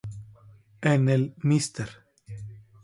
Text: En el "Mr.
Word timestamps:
En 0.81 1.09
el 1.09 1.35
"Mr. 1.43 1.87